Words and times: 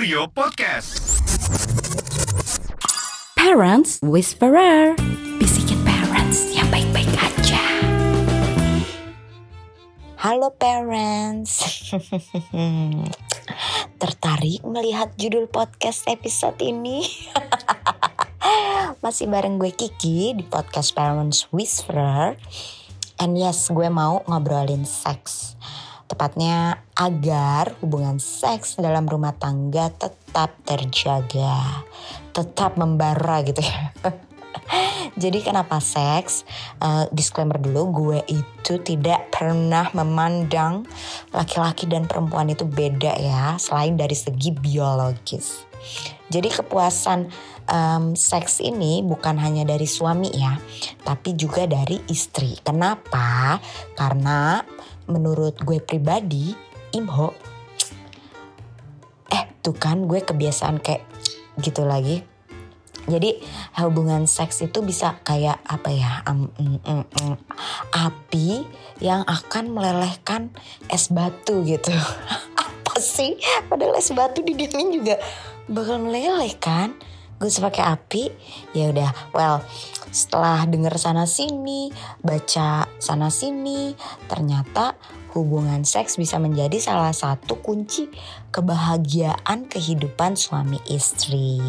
Kurio 0.00 0.32
Podcast. 0.32 1.20
Parents 3.36 4.00
Whisperer. 4.00 4.96
Bisikin 5.36 5.76
parents 5.84 6.56
yang 6.56 6.64
baik-baik 6.72 7.12
aja. 7.20 7.60
Halo 10.16 10.56
parents. 10.56 11.60
Tertarik 14.00 14.64
melihat 14.64 15.12
judul 15.20 15.52
podcast 15.52 16.08
episode 16.08 16.56
ini? 16.64 17.04
Masih 19.04 19.28
bareng 19.28 19.60
gue 19.60 19.68
Kiki 19.68 20.32
di 20.32 20.44
podcast 20.48 20.96
Parents 20.96 21.44
Whisperer. 21.52 22.40
And 23.20 23.36
yes, 23.36 23.68
gue 23.68 23.92
mau 23.92 24.24
ngobrolin 24.24 24.88
seks 24.88 25.59
Tepatnya 26.20 26.76
agar 27.00 27.80
hubungan 27.80 28.20
seks 28.20 28.76
dalam 28.76 29.08
rumah 29.08 29.32
tangga 29.40 29.88
tetap 29.88 30.52
terjaga, 30.68 31.80
tetap 32.36 32.76
membara 32.76 33.40
gitu 33.40 33.64
ya. 33.64 33.88
Jadi 35.16 35.40
kenapa 35.40 35.80
seks? 35.80 36.44
Uh, 36.76 37.08
disclaimer 37.08 37.56
dulu, 37.56 37.88
gue 37.88 38.36
itu 38.36 38.76
tidak 38.84 39.32
pernah 39.32 39.88
memandang 39.96 40.84
laki-laki 41.32 41.88
dan 41.88 42.04
perempuan 42.04 42.52
itu 42.52 42.68
beda 42.68 43.16
ya, 43.16 43.56
selain 43.56 43.96
dari 43.96 44.12
segi 44.12 44.52
biologis. 44.52 45.64
Jadi 46.28 46.52
kepuasan 46.52 47.32
um, 47.64 48.12
seks 48.12 48.60
ini 48.60 49.00
bukan 49.00 49.40
hanya 49.40 49.64
dari 49.64 49.88
suami 49.88 50.28
ya, 50.36 50.52
tapi 51.00 51.32
juga 51.32 51.64
dari 51.64 51.96
istri. 52.12 52.60
Kenapa? 52.60 53.56
Karena 53.96 54.60
menurut 55.10 55.58
gue 55.58 55.82
pribadi 55.82 56.54
Imho 56.94 57.34
eh 59.30 59.46
tuh 59.62 59.74
kan 59.74 60.06
gue 60.06 60.22
kebiasaan 60.22 60.82
kayak 60.82 61.06
gitu 61.62 61.86
lagi. 61.86 62.26
Jadi 63.10 63.42
hubungan 63.80 64.28
seks 64.28 64.62
itu 64.62 64.84
bisa 64.84 65.18
kayak 65.24 65.58
apa 65.66 65.88
ya 65.90 66.22
um, 66.28 66.46
um, 66.60 66.76
um, 66.86 67.02
um, 67.18 67.34
api 67.90 68.62
yang 69.02 69.24
akan 69.26 69.72
melelehkan 69.72 70.54
es 70.86 71.10
batu 71.10 71.64
gitu. 71.64 71.90
Apa 72.60 73.00
sih? 73.00 73.40
Padahal 73.66 73.98
es 73.98 74.12
batu 74.12 74.44
didiamin 74.44 74.94
juga 74.94 75.16
bakal 75.66 76.06
meleleh 76.06 76.54
kan? 76.60 76.94
Gue 77.40 77.48
sebagai 77.48 77.80
api 77.80 78.30
ya 78.76 78.92
udah. 78.92 79.10
Well 79.32 79.64
setelah 80.10 80.66
denger 80.66 80.94
sana 80.98 81.24
sini, 81.26 81.94
baca 82.22 82.86
sana 82.98 83.30
sini, 83.30 83.94
ternyata 84.26 84.98
hubungan 85.34 85.86
seks 85.86 86.18
bisa 86.18 86.42
menjadi 86.42 86.82
salah 86.82 87.14
satu 87.14 87.62
kunci 87.62 88.10
kebahagiaan 88.50 89.70
kehidupan 89.70 90.34
suami 90.34 90.82
istri. 90.90 91.62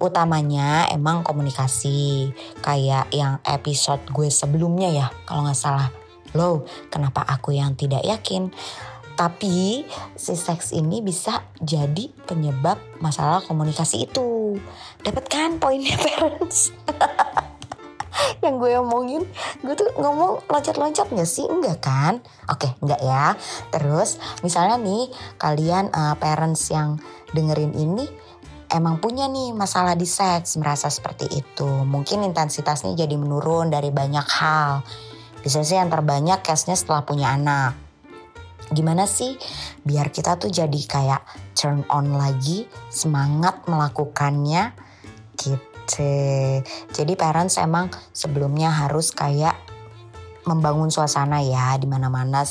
Utamanya 0.00 0.88
emang 0.88 1.20
komunikasi, 1.20 2.32
kayak 2.64 3.12
yang 3.12 3.40
episode 3.44 4.00
gue 4.08 4.32
sebelumnya 4.32 4.88
ya, 4.88 5.06
kalau 5.28 5.44
nggak 5.44 5.58
salah. 5.58 5.92
Loh, 6.34 6.66
kenapa 6.90 7.22
aku 7.22 7.54
yang 7.54 7.76
tidak 7.78 8.02
yakin? 8.02 8.50
Tapi 9.14 9.86
si 10.18 10.34
seks 10.34 10.74
ini 10.74 10.98
bisa 10.98 11.46
jadi 11.62 12.10
penyebab 12.26 12.82
masalah 12.98 13.38
komunikasi 13.46 14.10
itu. 14.10 14.58
Dapat 15.06 15.24
kan 15.30 15.50
poinnya 15.62 15.94
parents? 16.02 16.74
Yang 18.44 18.60
gue 18.60 18.76
omongin 18.78 19.22
gue 19.64 19.74
tuh 19.74 19.88
ngomong 19.96 20.44
loncat-loncat 20.46 21.08
gak 21.10 21.28
sih? 21.28 21.48
Enggak 21.48 21.80
kan? 21.80 22.20
Oke 22.46 22.70
enggak 22.84 23.00
ya. 23.00 23.34
Terus 23.72 24.20
misalnya 24.44 24.76
nih 24.78 25.08
kalian 25.40 25.88
uh, 25.90 26.14
parents 26.20 26.68
yang 26.68 27.00
dengerin 27.32 27.72
ini 27.74 28.06
emang 28.70 29.00
punya 29.02 29.26
nih 29.26 29.56
masalah 29.56 29.98
di 29.98 30.06
seks 30.06 30.60
merasa 30.60 30.92
seperti 30.92 31.30
itu. 31.32 31.66
Mungkin 31.66 32.22
intensitasnya 32.22 32.94
jadi 32.94 33.16
menurun 33.16 33.72
dari 33.72 33.88
banyak 33.88 34.26
hal. 34.28 34.84
Bisa 35.40 35.60
sih 35.60 35.76
yang 35.76 35.92
terbanyak 35.92 36.40
case-nya 36.40 36.76
setelah 36.76 37.04
punya 37.04 37.32
anak. 37.32 37.76
Gimana 38.72 39.04
sih 39.04 39.36
biar 39.84 40.08
kita 40.08 40.40
tuh 40.40 40.48
jadi 40.48 40.80
kayak 40.88 41.22
turn 41.52 41.84
on 41.92 42.16
lagi 42.16 42.64
semangat 42.88 43.64
melakukannya? 43.68 44.72
Gitu 45.36 45.73
Jadi 46.92 47.12
parents 47.14 47.60
emang 47.60 47.92
sebelumnya 48.10 48.72
harus 48.72 49.12
kayak 49.12 49.56
membangun 50.44 50.92
suasana 50.92 51.40
ya 51.40 51.76
di 51.80 51.88
mana-mana 51.88 52.44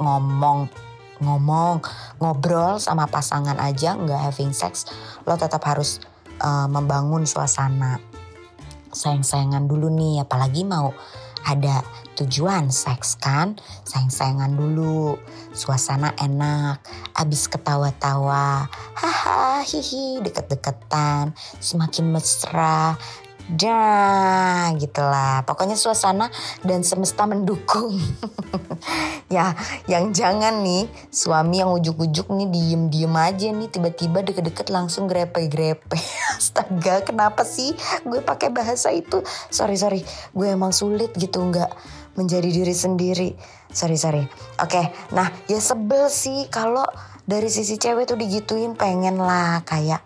ngomong 0.00 0.68
ngomong 1.16 1.80
ngobrol 2.20 2.76
sama 2.76 3.08
pasangan 3.08 3.56
aja 3.56 3.96
nggak 3.96 4.20
having 4.28 4.52
sex 4.52 4.84
lo 5.24 5.32
tetap 5.40 5.64
harus 5.64 6.00
uh, 6.40 6.68
membangun 6.68 7.24
suasana. 7.24 8.00
Sayang-sayangan 8.92 9.68
dulu 9.68 9.92
nih 9.92 10.24
apalagi 10.24 10.64
mau 10.64 10.92
ada 11.46 11.86
tujuan 12.18 12.74
seks 12.74 13.14
kan? 13.22 13.54
Sayang-sayangan 13.86 14.58
dulu. 14.58 15.14
Suasana 15.54 16.10
enak. 16.18 16.82
Abis 17.14 17.46
ketawa-tawa. 17.46 18.66
Haha 18.98 19.62
hihi 19.62 20.20
deket-deketan. 20.26 21.30
Semakin 21.62 22.10
mesra. 22.10 22.98
Dah 23.46 24.74
gitulah. 24.74 25.46
Pokoknya 25.46 25.78
suasana 25.78 26.34
dan 26.66 26.82
semesta 26.82 27.24
mendukung. 27.30 27.94
Ya 29.26 29.58
yang 29.90 30.14
jangan 30.14 30.62
nih 30.62 30.86
suami 31.10 31.58
yang 31.58 31.74
ujuk-ujuk 31.74 32.30
nih 32.30 32.46
diem-diem 32.46 33.10
aja 33.10 33.50
nih 33.50 33.66
tiba-tiba 33.66 34.22
deket-deket 34.22 34.70
langsung 34.70 35.10
grepe-grepe 35.10 35.82
astaga 36.36 37.02
kenapa 37.02 37.42
sih 37.42 37.72
gue 38.04 38.20
pakai 38.20 38.52
bahasa 38.52 38.92
itu? 38.92 39.24
Sorry 39.48 39.80
sorry. 39.80 40.04
Gue 40.36 40.52
emang 40.52 40.70
sulit 40.76 41.16
gitu 41.16 41.40
nggak 41.40 41.72
menjadi 42.20 42.48
diri 42.52 42.74
sendiri. 42.76 43.30
Sorry 43.72 43.96
sorry. 43.96 44.24
Oke 44.60 44.92
nah 45.16 45.32
ya 45.48 45.58
sebel 45.58 46.12
sih 46.12 46.46
kalau 46.52 46.84
dari 47.26 47.50
sisi 47.50 47.74
cewek 47.80 48.06
tuh 48.06 48.20
digituin 48.20 48.78
pengen 48.78 49.18
lah 49.18 49.64
kayak 49.66 50.04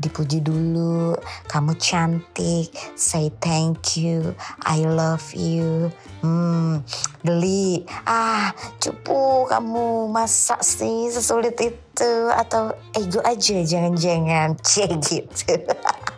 dipuji 0.00 0.40
dulu, 0.40 1.12
kamu 1.44 1.76
cantik, 1.76 2.72
say 2.96 3.28
thank 3.44 4.00
you, 4.00 4.32
I 4.64 4.80
love 4.88 5.36
you, 5.36 5.92
hmm, 6.24 6.80
geli, 7.20 7.84
ah, 8.08 8.56
cupu 8.80 9.39
kamu 9.50 10.06
masak 10.06 10.62
sih 10.62 11.10
sesulit 11.10 11.58
itu 11.58 12.12
atau 12.30 12.70
ego 12.94 13.18
aja 13.26 13.58
jangan-jangan, 13.66 14.54
cie 14.66 14.86
gitu. 15.02 15.58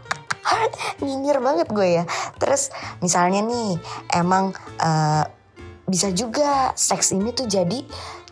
Nyinyir 1.00 1.40
banget 1.40 1.72
gue 1.72 1.88
ya. 1.96 2.04
Terus 2.36 2.68
misalnya 3.00 3.40
nih, 3.40 3.80
emang 4.12 4.52
uh, 4.84 5.24
bisa 5.88 6.12
juga 6.12 6.76
seks 6.76 7.16
ini 7.16 7.32
tuh 7.32 7.48
jadi 7.48 7.80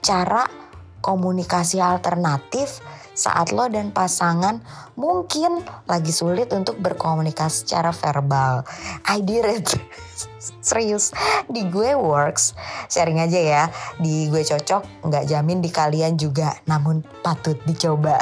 cara 0.04 0.44
komunikasi 1.00 1.80
alternatif 1.80 2.84
saat 3.20 3.52
lo 3.52 3.68
dan 3.68 3.92
pasangan 3.92 4.64
mungkin 4.96 5.60
lagi 5.84 6.08
sulit 6.08 6.48
untuk 6.56 6.80
berkomunikasi 6.80 7.68
secara 7.68 7.92
verbal. 7.92 8.64
I 9.04 9.20
did 9.20 9.44
it. 9.44 9.68
Serius, 10.40 11.12
di 11.52 11.68
gue 11.68 11.92
works, 11.92 12.56
sharing 12.88 13.20
aja 13.20 13.40
ya. 13.40 13.64
Di 14.00 14.32
gue 14.32 14.40
cocok, 14.40 15.04
nggak 15.04 15.28
jamin 15.28 15.60
di 15.60 15.68
kalian 15.68 16.16
juga, 16.16 16.56
namun 16.64 17.04
patut 17.20 17.60
dicoba. 17.68 18.16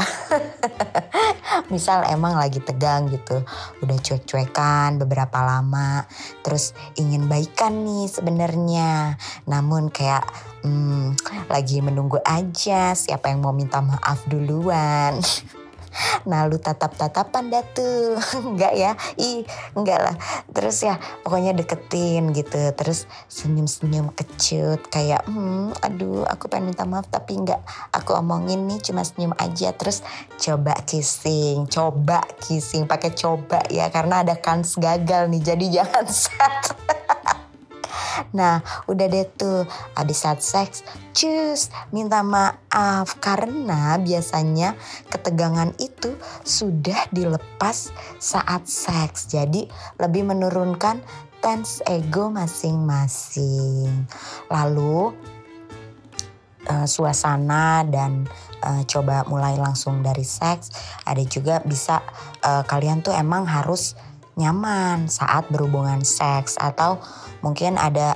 Misal 1.73 2.11
emang 2.11 2.35
lagi 2.35 2.59
tegang 2.59 3.07
gitu, 3.11 3.43
udah 3.83 3.99
cuek-cuekan 4.03 4.99
beberapa 4.99 5.39
lama, 5.47 6.11
terus 6.43 6.75
ingin 6.99 7.31
baikan 7.31 7.87
nih 7.87 8.11
sebenarnya, 8.11 9.15
namun 9.47 9.87
kayak 9.91 10.27
hmm, 10.67 11.15
lagi 11.47 11.79
menunggu 11.79 12.19
aja 12.27 12.95
siapa 12.99 13.31
yang 13.31 13.47
mau 13.47 13.55
minta 13.55 13.79
maaf 13.79 14.27
duluan. 14.27 14.88
Nah 16.29 16.47
lu 16.47 16.59
tatap-tatapan 16.59 17.51
dah 17.51 17.65
tuh. 17.75 18.19
Enggak 18.55 18.75
ya? 18.75 18.93
Ih 19.19 19.43
enggak 19.75 20.01
lah. 20.03 20.17
Terus 20.53 20.85
ya 20.85 20.95
pokoknya 21.23 21.53
deketin 21.55 22.31
gitu. 22.35 22.59
Terus 22.75 23.09
senyum-senyum 23.31 24.13
kecut 24.15 24.89
Kayak 24.91 25.25
hmm 25.29 25.75
aduh 25.83 26.25
aku 26.27 26.51
pengen 26.51 26.73
minta 26.73 26.85
maaf 26.87 27.07
Tapi 27.11 27.39
enggak. 27.39 27.61
Aku 27.95 28.15
omongin 28.17 28.67
nih 28.67 28.81
cuma 28.83 29.03
senyum 29.03 29.35
aja. 29.39 29.75
Terus 29.75 30.03
coba 30.39 30.75
kissing 30.87 31.67
Coba 31.67 32.23
kissing 32.43 32.87
pakai 32.87 33.13
coba 33.15 33.63
ya 33.73 33.91
Karena 33.91 34.23
ada 34.23 34.39
kans 34.39 34.79
gagal 34.79 35.31
nih. 35.31 35.43
Jadi 35.43 35.65
jangan 35.81 36.07
set 36.07 36.88
Nah 38.35 38.61
udah 38.91 39.07
deh 39.09 39.27
tuh 39.37 39.65
abis 39.95 40.19
saat 40.25 40.41
seks 40.41 40.87
cus 41.15 41.73
minta 41.91 42.23
maaf 42.23 43.19
karena 43.19 43.99
biasanya 43.99 44.79
ketegangan 45.11 45.75
itu 45.83 46.15
sudah 46.47 47.09
dilepas 47.11 47.91
saat 48.19 48.67
seks. 48.67 49.31
Jadi 49.31 49.67
lebih 49.99 50.29
menurunkan 50.29 51.03
tense 51.39 51.83
ego 51.87 52.31
masing-masing. 52.31 54.07
Lalu 54.51 55.15
uh, 56.69 56.87
suasana 56.87 57.83
dan 57.89 58.29
uh, 58.63 58.83
coba 58.85 59.25
mulai 59.27 59.57
langsung 59.57 60.05
dari 60.05 60.23
seks 60.23 60.71
ada 61.07 61.23
juga 61.25 61.63
bisa 61.65 62.05
uh, 62.45 62.63
kalian 62.67 63.01
tuh 63.01 63.17
emang 63.17 63.49
harus 63.49 63.97
nyaman 64.39 65.11
saat 65.11 65.51
berhubungan 65.51 66.07
seks 66.07 66.55
atau 66.57 67.03
mungkin 67.43 67.75
ada 67.75 68.15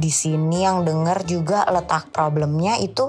di 0.00 0.08
sini 0.08 0.64
yang 0.64 0.88
denger 0.88 1.28
juga 1.28 1.68
letak 1.68 2.08
problemnya 2.08 2.80
itu 2.80 3.04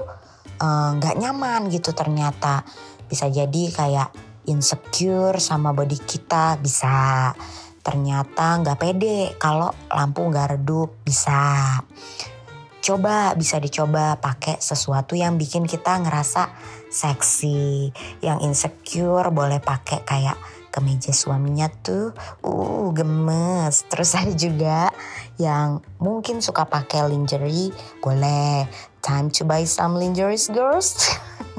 nggak 0.62 1.16
uh, 1.16 1.20
nyaman 1.20 1.72
gitu 1.72 1.96
ternyata. 1.96 2.68
Bisa 3.08 3.32
jadi 3.32 3.72
kayak 3.72 4.12
insecure 4.52 5.40
sama 5.40 5.72
body 5.72 5.98
kita 6.04 6.60
bisa. 6.60 7.32
Ternyata 7.82 8.62
nggak 8.62 8.78
pede 8.78 9.34
kalau 9.40 9.72
lampu 9.90 10.28
nggak 10.28 10.60
redup 10.60 11.02
bisa. 11.02 11.80
Coba 12.82 13.38
bisa 13.38 13.62
dicoba 13.62 14.18
pakai 14.18 14.58
sesuatu 14.58 15.14
yang 15.14 15.38
bikin 15.38 15.66
kita 15.66 16.02
ngerasa 16.02 16.50
seksi. 16.90 17.90
Yang 18.22 18.38
insecure 18.46 19.30
boleh 19.34 19.62
pakai 19.62 20.02
kayak 20.02 20.38
kemeja 20.72 21.12
suaminya 21.12 21.68
tuh 21.84 22.16
uh 22.42 22.90
gemes. 22.96 23.86
Terus 23.92 24.16
ada 24.16 24.34
juga 24.34 24.90
yang 25.36 25.84
mungkin 26.00 26.40
suka 26.40 26.66
pakai 26.66 27.12
lingerie. 27.12 27.76
Boleh. 28.00 28.66
Time 29.04 29.30
to 29.30 29.44
buy 29.44 29.68
some 29.68 30.00
lingerie 30.00 30.40
girls. 30.50 31.12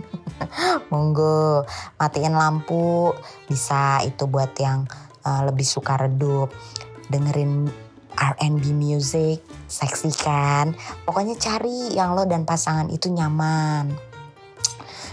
Monggo. 0.91 1.69
Matiin 2.00 2.35
lampu. 2.35 3.12
Bisa 3.47 4.00
itu 4.03 4.25
buat 4.26 4.56
yang 4.56 4.88
uh, 5.23 5.44
lebih 5.47 5.69
suka 5.69 6.00
redup. 6.00 6.50
Dengerin 7.12 7.69
R&B 8.17 8.64
music. 8.73 9.44
Seksi 9.69 10.11
kan? 10.17 10.73
Pokoknya 11.05 11.37
cari 11.37 11.93
yang 11.93 12.17
lo 12.17 12.25
dan 12.25 12.49
pasangan 12.49 12.88
itu 12.88 13.12
nyaman. 13.12 13.93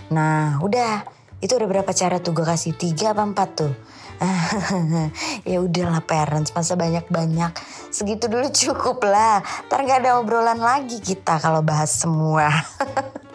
Nah 0.09 0.57
udah 0.59 1.18
itu 1.39 1.51
udah 1.55 1.67
berapa 1.67 1.91
cara 1.95 2.19
tuh 2.19 2.35
gue 2.35 2.45
kasih 2.45 2.75
tiga 2.75 3.15
apa 3.15 3.23
empat 3.23 3.49
tuh 3.55 3.73
ya 5.49 5.63
udahlah 5.63 6.03
parents 6.03 6.51
masa 6.51 6.75
banyak-banyak 6.75 7.55
segitu 7.89 8.27
dulu 8.27 8.51
cukup 8.67 8.99
lah 9.07 9.39
ntar 9.71 9.87
gak 9.87 10.03
ada 10.03 10.19
obrolan 10.19 10.59
lagi 10.59 10.99
kita 10.99 11.39
kalau 11.39 11.63
bahas 11.63 11.91
semua 11.95 12.51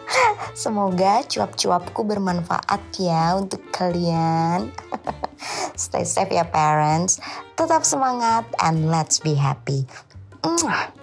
Semoga 0.55 1.25
cuap-cuapku 1.27 2.07
bermanfaat 2.07 2.81
ya 2.95 3.35
untuk 3.35 3.59
kalian. 3.75 4.71
Stay 5.75 6.07
safe 6.07 6.31
ya 6.31 6.47
parents. 6.47 7.19
Tetap 7.59 7.83
semangat 7.83 8.47
and 8.63 8.87
let's 8.87 9.19
be 9.19 9.35
happy. 9.35 9.83
Mwah. 10.45 10.94